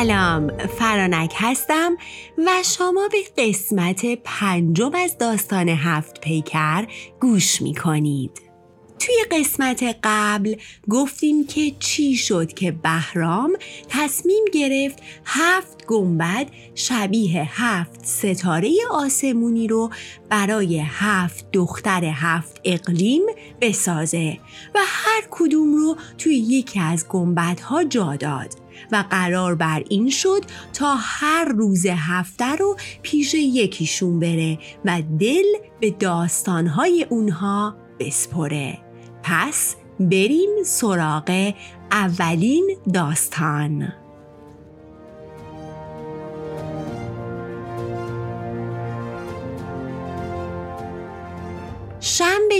[0.00, 1.96] سلام فرانک هستم
[2.38, 6.86] و شما به قسمت پنجم از داستان هفت پیکر
[7.20, 8.30] گوش می کنید.
[8.98, 10.54] توی قسمت قبل
[10.90, 13.52] گفتیم که چی شد که بهرام
[13.88, 19.90] تصمیم گرفت هفت گنبد شبیه هفت ستاره آسمونی رو
[20.28, 23.22] برای هفت دختر هفت اقلیم
[23.60, 24.38] بسازه
[24.74, 28.69] و هر کدوم رو توی یکی از گنبدها جا داد.
[28.92, 35.44] و قرار بر این شد تا هر روز هفته رو پیش یکیشون بره و دل
[35.80, 38.78] به داستانهای اونها بسپره.
[39.22, 41.54] پس بریم سراغ
[41.92, 43.92] اولین داستان.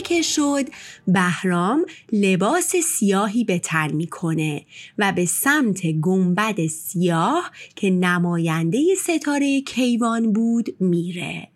[0.04, 0.64] که شد
[1.06, 4.64] بهرام لباس سیاهی به تن می‌کنه
[4.98, 11.48] و به سمت گنبد سیاه که نماینده ستاره کیوان بود میره.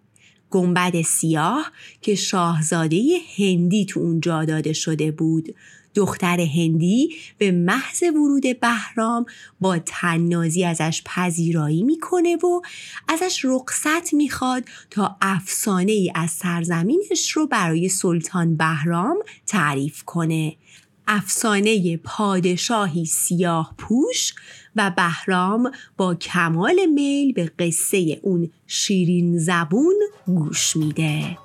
[0.51, 5.55] گنبد سیاه که شاهزاده هندی تو اونجا داده شده بود.
[5.95, 9.27] دختر هندی به محض ورود بهرام
[9.61, 12.61] با تننازی ازش پذیرایی می‌کنه و
[13.09, 20.57] ازش رخصت می‌خواد تا افسانه ای از سرزمینش رو برای سلطان بهرام تعریف کنه.
[21.09, 24.35] افسانه پادشاهی سیاه پوش
[24.77, 29.95] و بهرام با کمال میل به قصه اون شیرین زبون
[30.27, 31.39] گوش میده.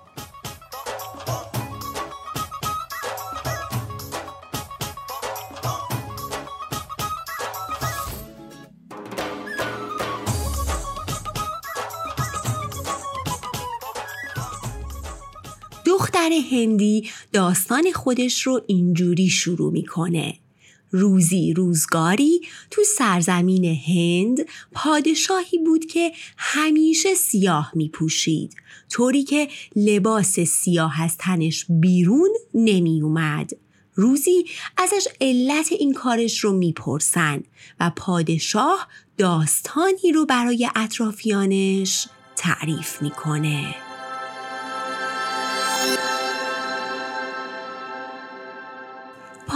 [16.30, 20.34] دختر هندی داستان خودش رو اینجوری شروع می‌کنه
[20.92, 22.42] روزی روزگاری
[22.72, 28.56] تو سرزمین هند پادشاهی بود که همیشه سیاه می پوشید
[28.90, 33.52] طوری که لباس سیاه از تنش بیرون نمی اومد.
[33.96, 34.46] روزی
[34.78, 37.44] ازش علت این کارش رو می‌پرسن
[37.80, 43.89] و پادشاه داستانی رو برای اطرافیانش تعریف می‌کنه.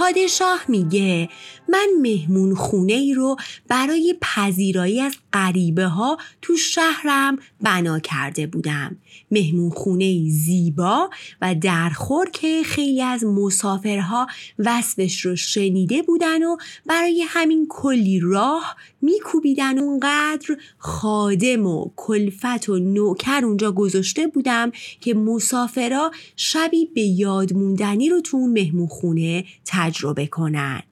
[0.03, 1.30] پادشاه میگه
[1.69, 3.36] من مهمون خونه ای رو
[3.68, 8.97] برای پذیرایی از غریبه ها تو شهرم بنا کرده بودم.
[9.31, 11.09] مهمون خونه زیبا
[11.41, 14.28] و درخور که خیلی از مسافرها
[14.59, 19.80] وصفش رو شنیده بودن و برای همین کلی راه میکوبیدن.
[19.80, 24.72] اونقدر خادم و کلفت و نوکر اونجا گذاشته بودم
[25.02, 29.92] که مسافرها شبی به یاد موندنی رو تو اون مهمون خونه تجربه
[30.31, 30.83] کنن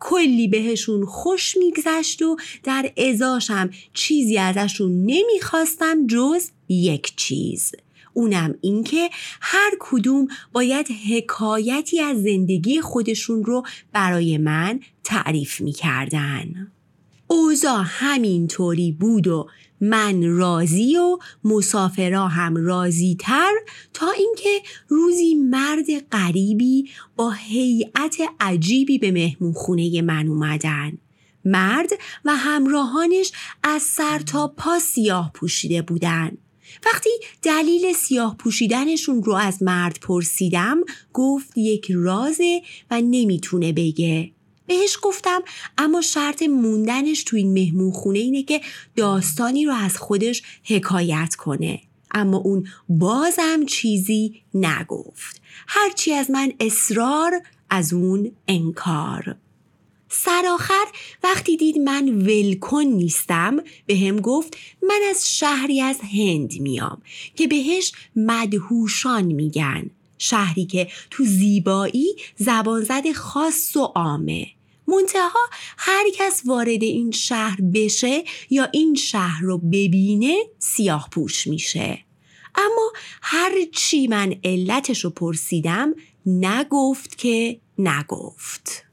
[0.00, 7.72] کلی بهشون خوش میگذشت و در ازاشم چیزی ازشون نمی‌خواستم جز یک چیز.
[8.12, 9.10] اونم اینکه
[9.40, 16.72] هر کدوم باید حکایتی از زندگی خودشون رو برای من تعریف می‌کردن.
[17.28, 19.48] اوضاع همینطوری بود و
[19.80, 23.52] من راضی و مسافرا هم راضی تر
[23.92, 30.98] تا اینکه روزی مرد غریبی با هیئت عجیبی به مهمون خونه من اومدن.
[31.44, 31.90] مرد
[32.24, 36.38] و همراهانش از سر تا پا سیاه پوشیده بودن.
[36.86, 37.10] وقتی
[37.42, 40.80] دلیل سیاه پوشیدنشون رو از مرد پرسیدم
[41.12, 44.30] گفت یک رازه و نمی‌تونه بگه.
[44.68, 45.42] بهش گفتم
[45.78, 48.60] اما شرط موندنش تو این مهمون خونه اینه که
[48.96, 51.80] داستانی رو از خودش حکایت کنه.
[52.10, 55.42] اما اون بازم چیزی نگفت.
[55.68, 59.36] هرچی از من اصرار از اون انکار.
[60.08, 60.84] سرآخر
[61.22, 63.56] وقتی دید من ولکن نیستم
[63.86, 67.02] به هم گفت من از شهری از هند میام
[67.36, 69.90] که بهش مدهوشان میگن.
[70.18, 74.46] شهری که تو زیبایی زبانزد خاص و عامه.
[74.88, 75.48] منتها
[75.78, 81.98] هر کس وارد این شهر بشه یا این شهر رو ببینه سیاه پوش میشه.
[82.54, 82.92] اما
[83.22, 85.94] هر چی من علتش رو پرسیدم
[86.26, 88.84] نگفت که نگفت.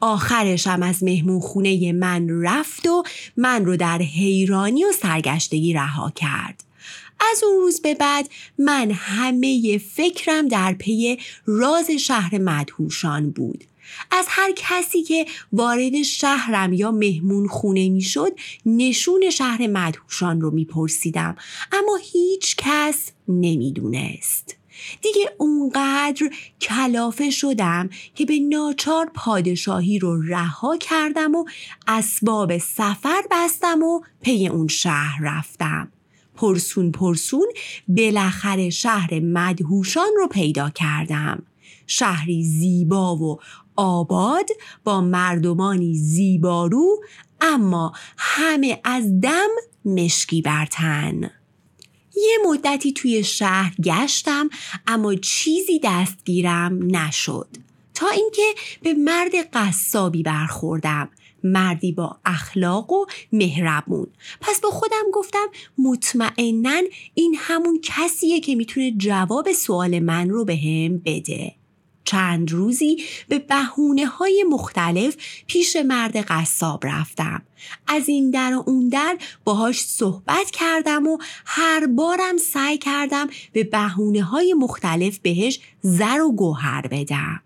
[0.00, 3.02] آخرش هم از مهمون خونه من رفت و
[3.36, 6.64] من رو در حیرانی و سرگشتگی رها کرد.
[7.30, 8.28] از اون روز به بعد
[8.58, 13.64] من همه فکرم در پی راز شهر مدهوشان بود.
[14.10, 18.32] از هر کسی که وارد شهرم یا مهمون خونه می شد
[18.66, 21.36] نشون شهر مدهوشان رو می پرسیدم
[21.72, 24.54] اما هیچ کس نمی دونست.
[25.02, 26.30] دیگه اونقدر
[26.60, 31.44] کلافه شدم که به ناچار پادشاهی رو رها کردم و
[31.86, 35.92] اسباب سفر بستم و پی اون شهر رفتم.
[36.38, 37.46] پرسون پرسون
[37.88, 41.42] بالاخره شهر مدهوشان رو پیدا کردم.
[41.86, 43.38] شهری زیبا و
[43.76, 44.48] آباد
[44.84, 47.02] با مردمانی زیبارو
[47.40, 49.48] اما همه از دم
[49.84, 51.30] مشکی برتن
[52.16, 54.48] یه مدتی توی شهر گشتم
[54.86, 57.48] اما چیزی دستگیرم نشد.
[57.94, 58.42] تا اینکه
[58.82, 61.08] به مرد قصابی برخوردم.
[61.44, 64.06] مردی با اخلاق و مهربون.
[64.40, 65.46] پس با خودم گفتم
[65.78, 66.82] مطمئنا
[67.14, 71.54] این همون کسیه که می‌تونه جواب سوال من رو به هم بده.
[72.08, 77.42] چند روزی به بهونه های مختلف پیش مرد قصاب رفتم.
[77.86, 83.64] از این در و اون در باهاش صحبت کردم و هر بارم سعی کردم به
[83.64, 87.42] بهونه های مختلف بهش زر و گوهر بدم.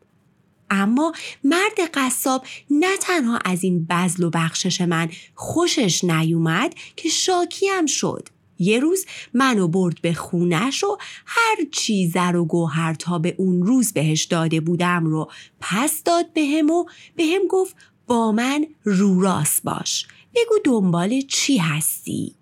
[0.72, 1.12] اما
[1.44, 8.28] مرد قصاب نه تنها از این بزل و بخشش من خوشش نیومد که شاکیم شد.
[8.58, 10.96] یه روز منو برد به خونش و
[11.26, 15.30] هر چی زر و گوهر تا به اون روز بهش داده بودم رو
[15.60, 16.84] پس داد بهم و
[17.16, 17.76] بهم گفت
[18.06, 20.06] با من رو راست باش.
[20.34, 22.34] بگو دنبال چی هستی؟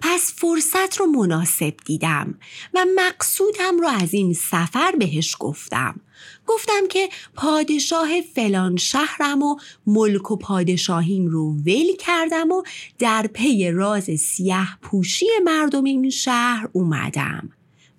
[0.00, 2.34] پس فرصت رو مناسب دیدم
[2.74, 6.00] و مقصودم رو از این سفر بهش گفتم.
[6.46, 9.56] گفتم که پادشاه فلان شهرم و
[9.86, 12.62] ملک و پادشاهیم رو ول کردم و
[12.98, 17.50] در پی راز سیه پوشی مردم این شهر اومدم.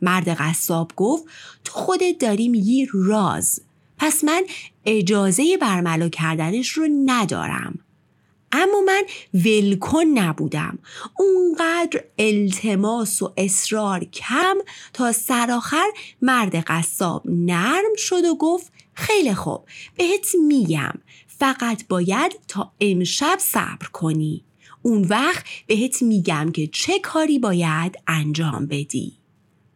[0.02, 1.24] مرد قصاب گفت
[1.64, 3.62] تو خودت داری میگی راز
[3.98, 4.44] پس من
[4.86, 7.80] اجازه برملا کردنش رو ندارم.
[8.52, 9.04] اما من
[9.34, 10.80] ولکن نبودم.
[11.20, 14.58] اونقدر التماس و اصرار کم
[14.94, 15.92] تا سرآخر
[16.22, 19.66] مرد قصاب نرم شد و گفت خیلی خوب
[19.98, 20.94] بهت میگم.
[21.28, 24.44] فقط باید تا امشب صبر کنی.
[24.82, 29.18] اون وقت بهت میگم که چه کاری باید انجام بدی.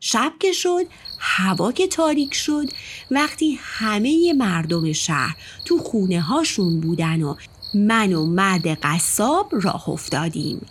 [0.04, 0.86] شب که شد
[1.20, 2.66] هوا که تاریک شد
[3.12, 5.36] وقتی همه مردم شهر
[5.66, 7.36] تو خونه هاشون بودن و
[7.74, 10.66] من و مرد قصاب راه افتادیم.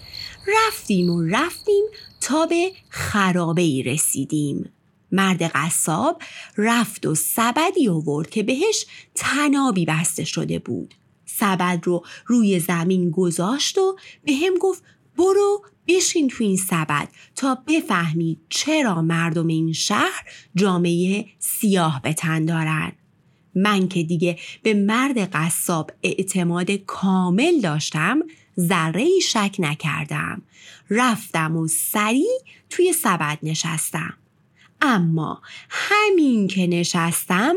[0.47, 1.85] رفتیم و رفتیم
[2.21, 4.73] تا به خرابه ای رسیدیم.
[5.13, 6.23] مرد قصاب
[6.57, 10.95] رفت و سبدی آورد که بهش تنابی بسته شده بود.
[11.25, 14.83] سبد رو روی زمین گذاشت و به هم گفت
[15.19, 20.25] برو بشین تو این سبد تا بفهمید چرا مردم این شهر
[20.55, 22.93] جامعه سیاه به تن دارن.
[23.55, 28.23] من که دیگه به مرد قصاب اعتماد کامل داشتم
[28.61, 30.43] ذره شک نکردم.
[30.91, 34.15] رفتم و سریع توی سبد نشستم.
[34.81, 37.55] اما همین که نشستم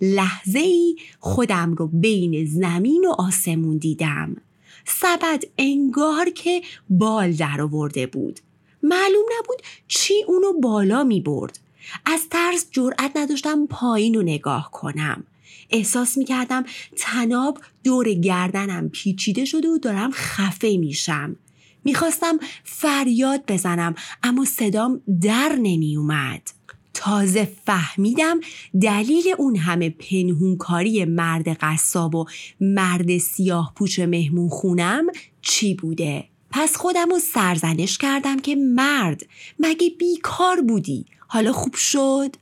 [0.00, 4.36] لحظه ای خودم رو بین زمین و آسمون دیدم.
[4.84, 8.40] سبد انگار که بال در آورده بود.
[8.82, 11.58] معلوم نبود چی اونو بالا می برد
[12.04, 15.24] از ترس جرأت نداشتم پایین رو نگاه کنم.
[15.70, 16.64] احساس می‌کردم
[16.96, 21.36] تناب دور گردنم پیچیده شده و دارم خفه میشم.
[21.84, 26.50] می‌خواستم فریاد بزنم اما صدام در نمیومد
[26.94, 28.40] تازه فهمیدم
[28.82, 32.26] دلیل اون همه پنهونکاری مرد قصاب و
[32.60, 35.06] مرد سیاه پوچ مهمون خونم
[35.42, 39.26] چی بوده؟ پس خودم رو سرزنش کردم که مرد
[39.58, 42.36] مگه بیکار بودی؟ حالا خوب شد؟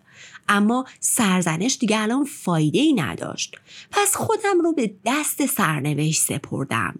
[0.48, 3.56] اما سرزنش دیگه الان فایده ای نداشت.
[3.90, 6.94] پس خودم رو به دست سرنوشت سپردم.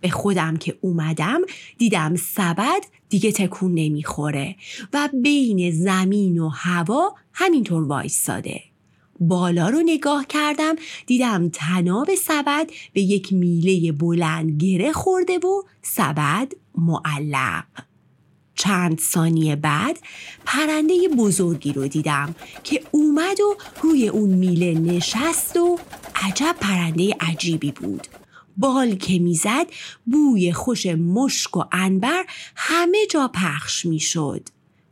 [0.00, 1.40] به خودم که اومدم
[1.78, 4.56] دیدم سبد دیگه تکون نمی‌خوره
[4.92, 8.62] و بین زمین و هوا همینطور وایستاده.
[9.20, 10.76] بالا رو نگاه کردم
[11.06, 17.64] دیدم تناب سبد به یک میله بلند گره خورده و سبد معلق.
[18.58, 19.98] چند ثانیه بعد
[20.46, 22.34] پرنده بزرگی رو دیدم
[22.64, 25.78] که اومد و روی اون میله نشست و
[26.14, 28.06] عجب پرنده عجیبی بود.
[28.56, 29.66] بال که می‌زد
[30.06, 32.24] بوی خوش مشک و انبر
[32.56, 34.48] همه جا پخش می‌شد.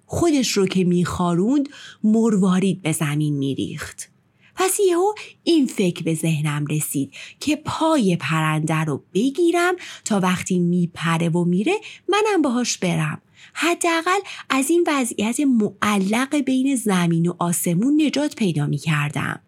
[0.06, 1.68] خودش رو که میخاروند
[2.04, 4.08] مروارید به زمین میریخت.
[4.56, 5.12] پس یهو
[5.44, 11.74] این فکر به ذهنم رسید که پای پرنده رو بگیرم تا وقتی میپره و میره
[12.08, 13.22] منم باهاش برم.
[13.54, 19.40] حداقل از این وضعیت معلق بین زمین و آسمون نجات پیدا می کردم.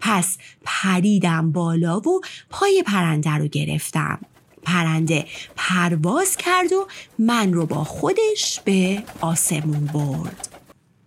[0.00, 2.20] پس پریدم بالا و
[2.50, 4.18] پای پرنده رو گرفتم.
[4.62, 6.86] پرنده پرواز کرد و
[7.18, 10.49] من رو با خودش به آسمون برد.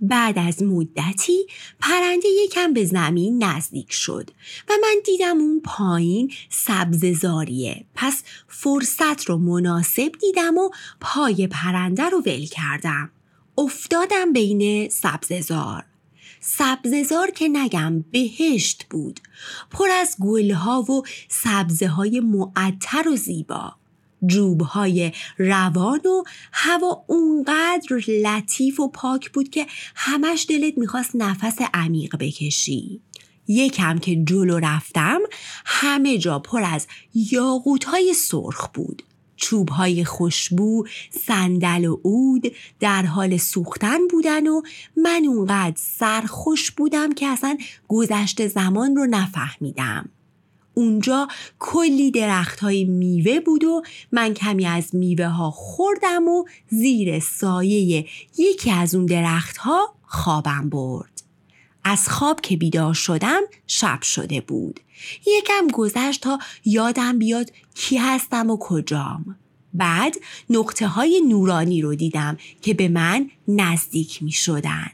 [0.03, 1.47] بعد از مدتی
[1.79, 4.29] پرنده یکم به زمین نزدیک شد
[4.69, 10.69] و من دیدم اون پایین سبززاریه پس فرصت رو مناسب دیدم و
[11.01, 13.11] پای پرنده رو ول کردم.
[13.57, 15.83] افتادم بین سبززار
[16.45, 19.19] سبززار که نگم بهشت بود.
[19.71, 23.75] پر از گلها و سبزه های معطر و زیبا.
[24.25, 29.65] جوبهای روان و هوا اونقدر لطیف و پاک بود که
[29.95, 33.01] همش دلت می‌خواست نفس عمیق بکشی
[33.47, 35.19] یکم که جلو رفتم
[35.65, 39.03] همه جا پر از یاقوت های سرخ بود
[39.35, 44.61] چوب های خوشبو، صندل و عود در حال سوختن بودن و
[44.97, 50.09] من اونقدر سرخوش بودم که اصلا گذشت زمان رو نفهمیدم.
[50.73, 51.27] اونجا
[51.59, 58.05] کلی درخت های میوه بود و من کمی از میوه ها خوردم و زیر سایه
[58.37, 61.23] یکی از اون درخت ها خوابم برد.
[61.83, 64.79] از خواب که بیدار شدم شب شده بود.
[65.27, 69.35] یکم گذشت تا یادم بیاد کی هستم و کجام.
[69.73, 70.15] بعد
[70.49, 74.91] نقطه های نورانی رو دیدم که به من نزدیک می شدن.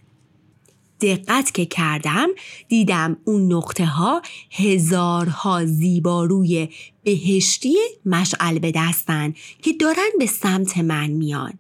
[1.02, 2.28] دقت که کردم
[2.68, 6.70] دیدم اون نقطه ها هزارها زیباروی
[7.04, 7.76] بهشتی
[8.06, 11.54] مشعل به دستن که دارن به سمت من میان.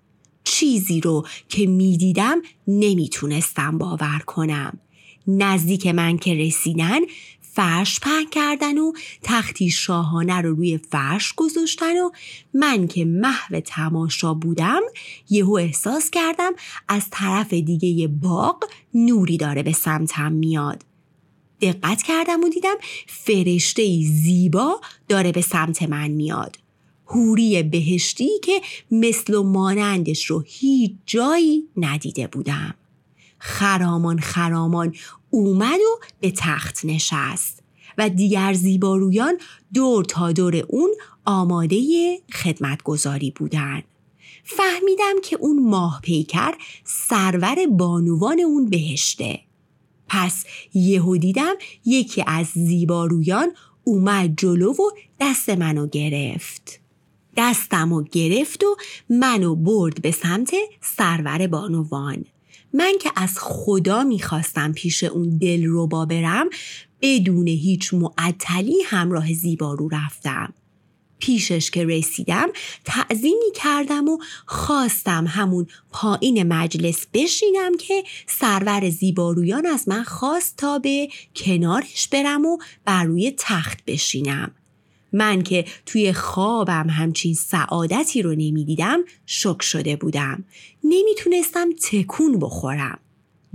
[0.43, 4.79] چیزی رو که می‌دیدم نمی‌تونستم باور کنم.
[5.27, 6.99] نزدیک من که رسیدن
[7.53, 8.91] فرش پهن کردن و
[9.23, 12.09] تختی شاهانه رو روی فرش گذاشتن و
[12.53, 14.81] من که محو تماشا بودم
[15.29, 16.51] یهو احساس کردم
[16.87, 18.63] از طرف دیگه باغ
[18.93, 20.83] نوری داره به سمتم میاد.
[21.61, 22.75] دقت کردم و دیدم
[23.07, 26.57] فرشته زیبا داره به سمت من میاد.
[27.07, 32.75] هوری بهشتی که مثل و مانندش رو هیچ جایی ندیده بودم.
[33.39, 34.95] خرامان خرامان
[35.29, 37.63] اومد و به تخت نشست
[37.97, 39.37] و دیگر زیبارویان
[39.73, 40.89] دور تا دور اون
[41.25, 43.83] آماده خدمتگذاری بودن.
[44.43, 49.39] فهمیدم که اون ماه پیکر سرور بانوان اون بهشته.
[50.07, 51.53] پس یهو دیدم
[51.85, 53.51] یکی از زیبارویان
[53.83, 56.79] اومد جلو و دست منو گرفت.
[57.37, 58.75] دستم و گرفت و
[59.09, 62.25] منو برد به سمت سرور بانوان.
[62.73, 66.49] من که از خدا می‌خواستم پیش اون دل رو برم
[67.01, 70.53] بدون هیچ معطلی همراه زیبارو رفتم.
[71.19, 72.47] پیشش که رسیدم
[72.85, 80.79] تعظیمی کردم و خواستم همون پایین مجلس بشینم که سرور زیبارویان از من خواست تا
[80.79, 84.51] به کنارش برم و بر روی تخت بشینم.
[85.13, 90.45] من که توی خوابم همچین سعادتی رو نمی‌دیدم شک شده بودم.
[90.83, 92.99] نمی‌تونستم تکون بخورم.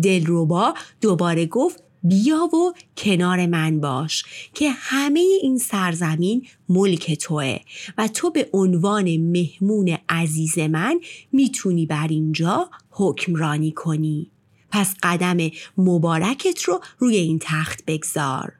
[0.02, 7.58] دلربا دوباره گفت بیا و کنار من باش که همه این سرزمین ملک توه
[7.98, 11.00] و تو به عنوان مهمون عزیز من
[11.32, 14.30] می‌تونی بر اینجا حکمرانی کنی.
[14.70, 15.36] پس قدم
[15.78, 18.52] مبارکت رو روی این تخت بگذار.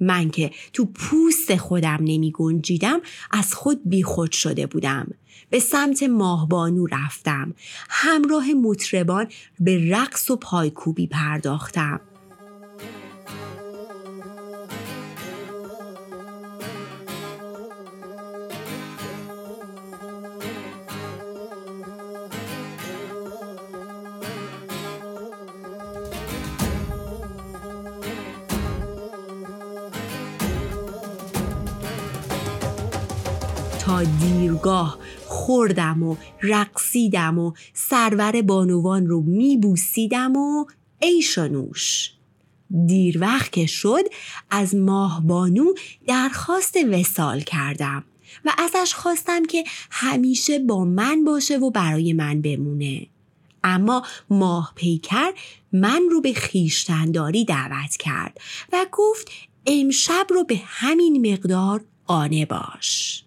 [0.00, 5.06] من که تو پوست خودم نمی گنجیدم از خود بیخود شده بودم.
[5.50, 7.54] به سمت ماهبانو رفتم.
[7.88, 9.26] همراه مطربان
[9.60, 12.00] به رقص و پایکوبی پرداختم.
[34.04, 40.64] دیرگاه خوردم و رقصیدم و سرور بانوان رو میبوسیدم و
[40.98, 42.12] ایشانوش
[42.86, 44.04] دیر وقت که شد
[44.50, 45.64] از ماه بانو
[46.06, 48.04] درخواست وسال کردم
[48.44, 53.06] و ازش خواستم که همیشه با من باشه و برای من بمونه.
[53.64, 55.32] اما ماه پیکر
[55.72, 58.40] من رو به خیشتنداری دعوت کرد
[58.72, 59.28] و گفت
[59.66, 63.24] امشب رو به همین مقدار قانه باش.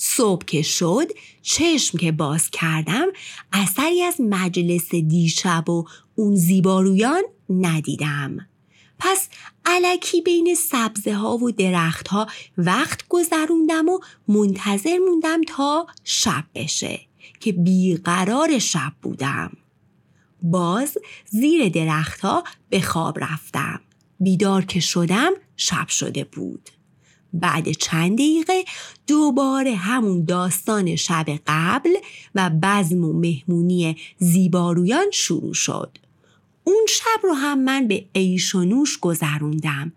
[0.00, 1.06] صبح که شد
[1.42, 3.06] چشم که باز کردم
[3.52, 8.48] اثری از مجلس دیشب و اون زیبارویان ندیدم.
[8.98, 9.28] پس
[9.64, 12.26] علکی بین سبزه ها و درخت ها
[12.58, 17.00] وقت گذروندم و منتظر موندم تا شب بشه
[17.40, 19.52] که بیقرار شب بودم.
[20.42, 20.98] باز
[21.30, 23.80] زیر درختها به خواب رفتم.
[24.20, 26.70] بیدار که شدم شب شده بود.
[27.32, 28.64] بعد چند دقیقه
[29.06, 31.90] دوباره همون داستان شب قبل
[32.34, 35.98] و بزم و مهمونی زیبارویان شروع شد.
[36.64, 39.92] اون شب رو هم من به عیش و نوش گذروندم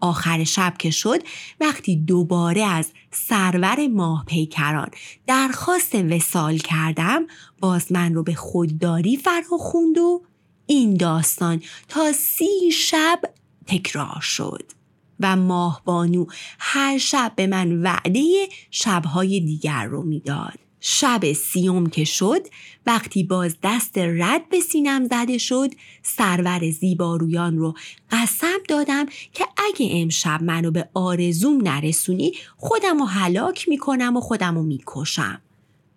[0.00, 1.22] آخر شب که شد
[1.60, 4.88] وقتی دوباره از سرور ماه پیکران
[5.26, 7.26] درخواست وسال کردم
[7.60, 10.22] باز من رو به خودداری فرا خوند و
[10.66, 13.20] این داستان تا سی شب
[13.66, 14.77] تکرار شد
[15.20, 16.26] و ماه بانو
[16.58, 20.58] هر شب به من وعده شبهای دیگر رو می‌داد.
[20.80, 22.46] شب سیوم که شد
[22.86, 25.70] وقتی باز دست رد به سینم زده شد
[26.02, 27.74] سرور زیبارویان رو
[28.10, 34.54] قسم دادم که اگه امشب منو به آرزوم نرسونی خودم رو حلاک می‌کنم و خودم
[34.54, 35.40] رو می‌کشم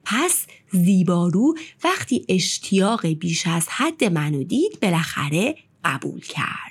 [0.06, 6.71] پس زیبارو وقتی اشتیاق بیش از حد منو دید بالاخره قبول کرد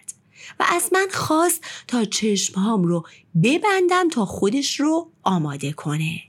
[0.61, 3.07] و از من خواست تا چشمهام رو
[3.43, 6.21] ببندم تا خودش رو آماده کنه.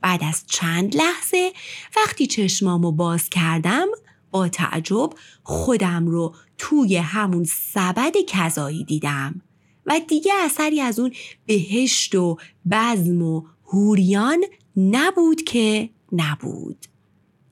[0.00, 1.52] بعد از چند لحظه
[1.96, 3.86] وقتی چشمامو باز کردم
[4.30, 5.10] با تعجب
[5.42, 9.40] خودم رو توی همون سبد کذایی دیدم
[9.86, 11.12] و دیگه اثری از اون
[11.46, 12.36] بهشت و
[12.70, 14.44] بزم و هوریان
[14.76, 16.86] نبود که نبود.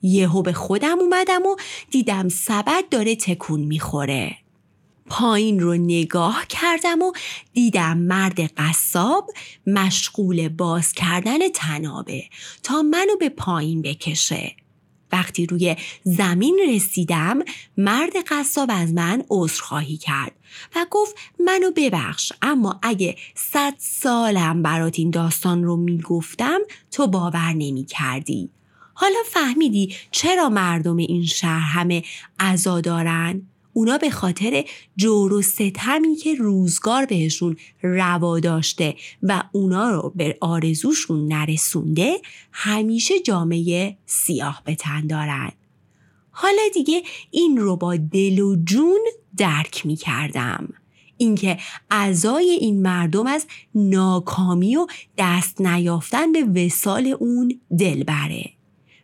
[0.01, 1.55] یهو به خودم اومدم و
[1.91, 4.37] دیدم سبد داره تکون می‌خوره.
[5.13, 7.11] پایین رو نگاه کردم و
[7.53, 9.29] دیدم مرد قصاب
[9.67, 12.23] مشغول باز کردن تنابه
[12.63, 14.55] تا منو به پایین بکشه.
[15.11, 17.39] وقتی روی زمین رسیدم
[17.77, 20.31] مرد قصاب از من عذرخواهی کرد
[20.75, 26.59] و گفت منو ببخش اما اگه صد سالم برات این داستان رو می‌گفتم
[26.91, 28.49] تو باور نمی کردی.
[28.93, 32.03] حالا فهمیدی چرا مردم این شهر همه
[32.39, 34.65] عزا دارن؟ اونا به خاطر
[34.97, 42.17] جور و ستمی که روزگار بهشون روا داشته و اونا رو به آرزوشون نرسونده
[42.51, 45.51] همیشه جامعه سیاه به تن دارن.
[46.31, 48.99] حالا دیگه این رو با دل و جون
[49.37, 50.73] درک می کردم.
[51.17, 51.57] اینکه
[51.91, 53.45] اعضای این مردم از
[53.75, 58.60] ناکامی و دست نیافتن به وسال اون دل بره.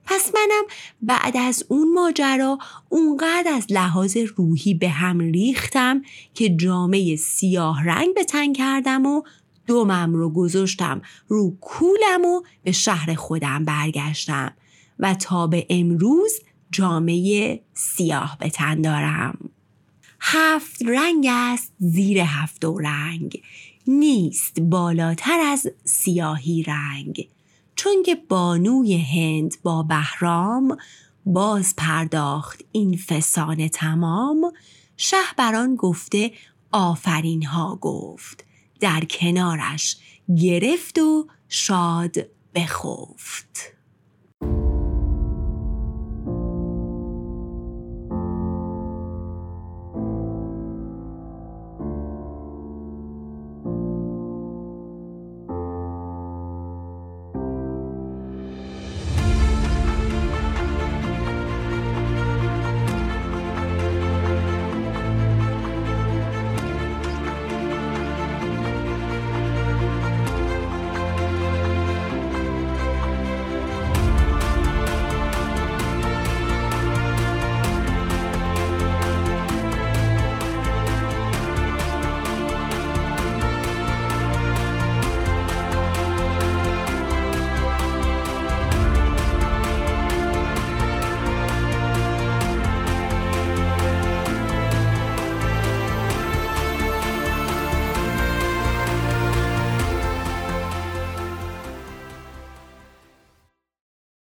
[0.08, 0.64] پس منم
[1.02, 2.58] بعد از اون ماجرا
[2.90, 6.02] اونقدر از لحاظ روحی به هم ریختم
[6.34, 9.22] که جامعه سیاه رنگ به تن کردم و
[9.68, 14.54] دومم رو گذاشتم رو کولم و به شهر خودم برگشتم
[15.00, 16.32] و تا به امروز
[16.72, 19.50] جامعه سیاه به تن دارم.
[20.20, 23.42] هفت رنگ است زیر هفت و رنگ
[23.88, 27.28] نیست بالاتر از سیاهی رنگ
[27.78, 30.78] چون که بانوی هند با بهرام
[31.26, 34.54] باز پرداخت این فسانه تمام
[34.98, 36.32] شهبران گفته
[36.72, 38.46] آفرین ها گفت
[38.80, 39.98] در کنارش
[40.38, 42.16] گرفت و شاد
[42.56, 43.77] بخفت.